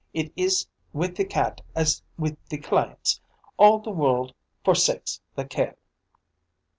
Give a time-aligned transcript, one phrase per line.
[0.15, 3.21] It is with the cat as with the clients.
[3.57, 5.77] All the world forsakes the Caille."